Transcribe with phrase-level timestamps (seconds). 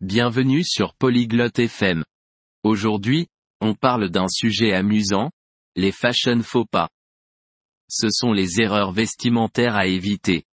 [0.00, 2.04] Bienvenue sur Polyglotte FM.
[2.62, 3.26] Aujourd'hui,
[3.60, 5.32] on parle d'un sujet amusant,
[5.74, 6.88] les fashion faux pas.
[7.88, 10.44] Ce sont les erreurs vestimentaires à éviter.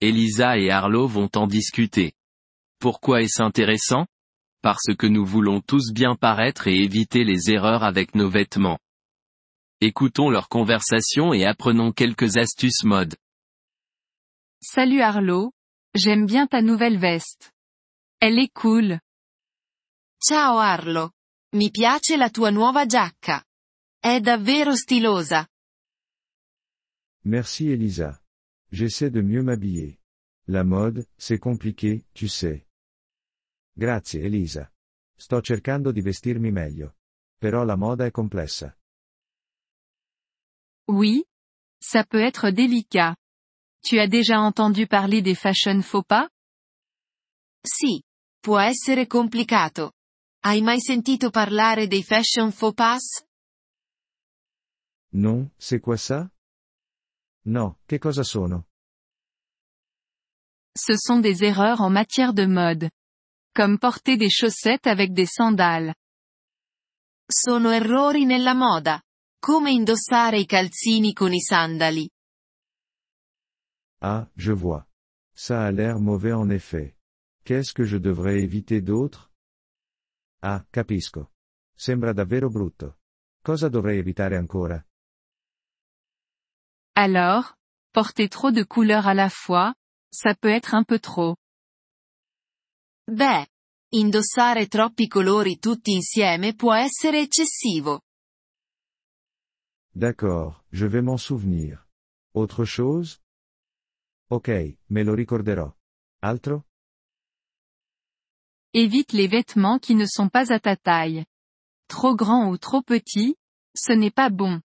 [0.00, 2.14] Elisa et Arlo vont en discuter.
[2.80, 4.06] Pourquoi est-ce intéressant?
[4.62, 8.80] Parce que nous voulons tous bien paraître et éviter les erreurs avec nos vêtements.
[9.80, 13.14] Écoutons leur conversation et apprenons quelques astuces mode.
[14.60, 15.52] Salut Arlo,
[15.94, 17.52] j'aime bien ta nouvelle veste.
[18.24, 19.00] Elle est cool.
[20.16, 21.10] Ciao Arlo.
[21.56, 23.44] Mi piace la tua nuova giacca.
[23.98, 25.44] È davvero stilosa.
[27.24, 28.22] Merci Elisa.
[28.70, 29.98] J'essaie de mieux m'habiller.
[30.46, 32.64] La mode, c'est compliqué, tu sais.
[33.76, 34.72] Grazie Elisa.
[35.16, 36.98] Sto cercando di vestirmi meglio.
[37.40, 38.78] Però la moda è complessa.
[40.86, 41.24] Oui.
[41.80, 43.16] Ça peut être délicat.
[43.82, 46.28] Tu as déjà entendu parler des fashion faux pas?
[47.66, 48.04] Sì.
[48.42, 49.92] Può essere complicato.
[50.40, 53.24] Hai mai sentito parlare dei fashion faux pas?
[55.10, 56.28] Non, c'est quoi ça?
[57.44, 58.66] No, che cosa sono?
[60.76, 62.90] Ce sont des erreurs en matière de mode.
[63.54, 65.94] Comme porter des chaussettes avec des sandales.
[67.24, 69.00] Sono errori nella moda.
[69.38, 72.10] Come indossare i calzini con i sandali.
[74.00, 74.84] Ah, je vois.
[75.32, 76.96] Ça a l'air mauvais en effet.
[77.44, 79.32] Qu'est-ce que je devrais éviter d'autre?
[80.42, 81.32] Ah, capisco.
[81.74, 82.98] Sembra davvero brutto.
[83.42, 84.84] Cosa dovrei evitare ancora?
[86.94, 87.56] Alors,
[87.90, 89.74] porter trop de couleurs à la fois,
[90.12, 91.36] ça peut être un peu trop.
[93.10, 93.46] Beh,
[93.90, 98.02] indossare troppi colori tutti insieme può essere eccessivo.
[99.94, 101.88] D'accord, je vais m'en souvenir.
[102.34, 103.20] Autre chose?
[104.30, 105.74] Ok, me lo ricorderò.
[106.20, 106.66] Altro?
[108.74, 111.26] Évite les vêtements qui ne sont pas à ta taille.
[111.88, 113.36] Trop grand ou trop petit,
[113.76, 114.62] ce n'est pas bon.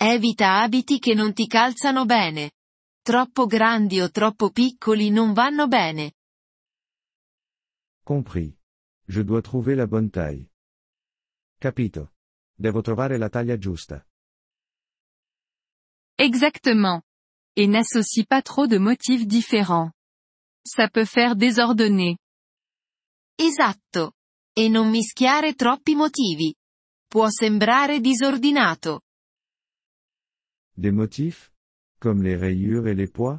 [0.00, 2.50] Evita abiti che non ti calzano bene.
[3.02, 6.14] Troppo grandi o troppo piccoli non vanno bene.
[8.04, 8.56] Compris.
[9.06, 10.50] Je dois trouver la bonne taille.
[11.60, 12.12] Capito.
[12.56, 14.04] Devo trovare la taglia giusta.
[16.16, 17.02] Exactement.
[17.54, 19.92] Et n'associe pas trop de motifs différents.
[20.66, 22.18] Ça peut faire désordonner.
[23.36, 24.12] Esatto.
[24.52, 26.54] E non mischiare troppi motivi.
[27.06, 29.02] Può sembrare disordinato.
[30.76, 31.52] Des motifs?
[31.98, 33.38] Comme les rayures et les pois?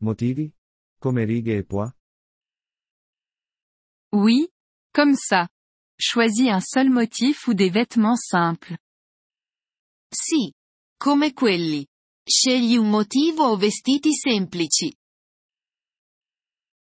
[0.00, 0.52] Motivi?
[0.98, 1.90] Come righe e pois?
[4.12, 4.48] Oui,
[4.92, 5.48] comme ça.
[6.00, 8.78] Choisis un seul motif ou des vêtements simples.
[10.10, 10.52] Sì.
[10.96, 11.86] Come quelli.
[12.24, 14.94] Scegli un motivo o vestiti semplici.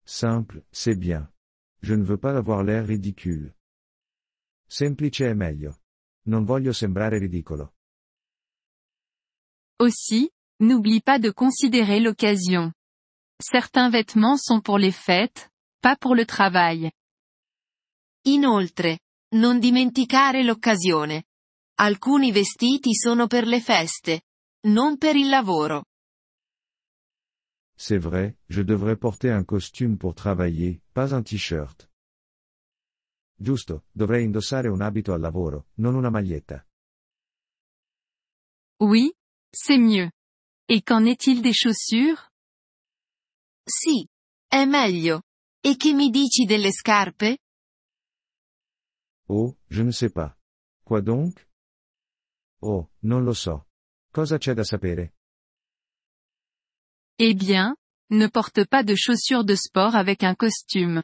[0.05, 1.29] Simple, c'est bien.
[1.85, 3.53] Je ne veux pas avoir l'air ridicule.
[4.67, 5.81] Semplice è meglio.
[6.23, 7.75] Non voglio sembrare ridicolo.
[9.79, 10.27] Aussi,
[10.63, 12.73] n'oublie pas de considérer l'occasion.
[13.39, 16.91] Certains vêtements sont pour les fêtes, pas pour le travail.
[18.23, 18.97] Inoltre,
[19.35, 21.25] non dimenticare l'occasione.
[21.77, 24.21] Alcuni vestiti sono per le feste,
[24.69, 25.83] non per il lavoro.
[27.77, 31.89] C'est vrai, je devrais porter un costume pour travailler, pas un t-shirt.
[33.37, 36.65] Giusto, dovrei indossare un abito al lavoro, non una maglietta.
[38.79, 39.13] Oui,
[39.51, 40.09] c'est mieux.
[40.67, 42.29] Et qu'en est-il des chaussures?
[43.65, 44.07] Sì.
[44.47, 45.23] È meglio.
[45.61, 47.39] E che mi dici delle scarpe?
[49.27, 50.33] Oh, je ne sais pas.
[50.83, 51.49] Quoi donc?
[52.61, 53.67] Oh, non lo so.
[54.11, 55.14] Cosa c'è da sapere?
[57.17, 57.77] Eh bien,
[58.09, 61.01] ne porte pas de chaussures de sport avec un costume.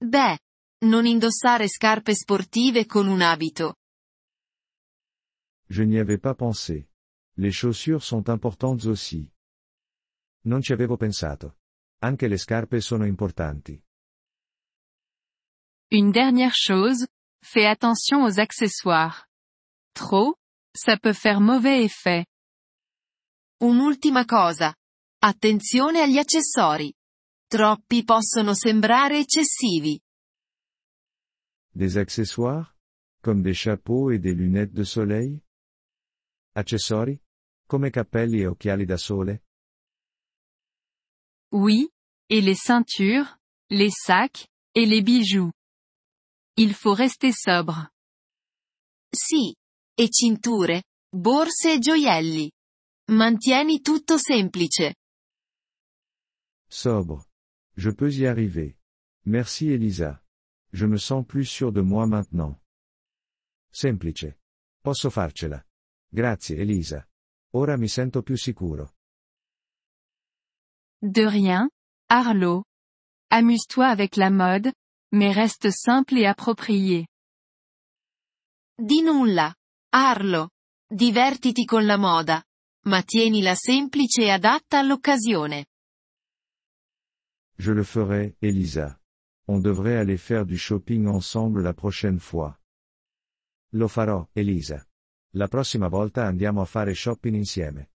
[0.00, 0.38] Beh,
[0.82, 3.74] non indossare scarpe sportive con un abito.
[5.70, 6.90] Je n'y avais pas pensé.
[7.36, 9.32] Les chaussures sont importantes aussi.
[10.42, 11.56] Non ci avevo pensato.
[12.02, 13.82] Anche le scarpe sono importanti.
[15.90, 17.06] Une dernière chose,
[17.42, 19.26] fais attention aux accessoires.
[19.94, 20.36] Trop,
[20.76, 22.26] ça peut faire mauvais effet.
[23.64, 24.74] Un'ultima cosa.
[25.22, 26.92] Attenzione agli accessori.
[27.46, 29.98] Troppi possono sembrare eccessivi.
[31.70, 32.70] Des accessoires?
[33.22, 35.42] Comme des chapeaux et des lunettes de soleil?
[36.52, 37.18] Accessori?
[37.66, 39.44] Come cappelli e occhiali da sole?
[41.52, 41.88] Oui,
[42.28, 43.38] et les ceintures,
[43.70, 45.50] les sacs, et les bijoux.
[46.58, 47.94] Il faut rester sobre.
[49.10, 49.56] Sì.
[49.96, 52.52] E cinture, borse e gioielli.
[53.10, 54.94] Mantieni tutto semplice.
[56.66, 57.26] Sobre.
[57.76, 58.78] Je peux y arriver.
[59.26, 60.22] Merci Elisa.
[60.72, 62.58] Je me sens plus sûr de moi maintenant.
[63.70, 64.38] Semplice.
[64.82, 65.62] Posso farcela.
[66.10, 67.06] Grazie Elisa.
[67.54, 68.94] Ora mi sento più sicuro.
[70.98, 71.68] De rien,
[72.08, 72.64] Arlo.
[73.30, 74.72] Amuse-toi avec la mode,
[75.12, 77.06] mais reste simple et approprié.
[78.78, 79.54] Di nulla.
[79.92, 80.50] Arlo.
[80.88, 82.42] Divertiti con la moda.
[82.86, 85.66] Ma tienila semplice e adatta all'occasione.
[87.56, 89.00] Je le ferai, Elisa.
[89.46, 92.58] On devrait aller faire du shopping ensemble la prochaine fois.
[93.72, 94.86] Lo farò, Elisa.
[95.36, 97.90] La prossima volta andiamo a fare shopping insieme.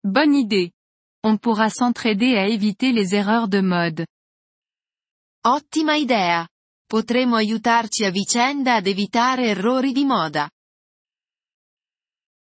[0.00, 0.72] Bonne idée.
[1.24, 4.06] On pourra s'entraider à éviter les erreurs de mode.
[5.44, 6.48] Ottima idea.
[6.86, 10.48] Potremo aiutarci a vicenda ad evitare errori di moda.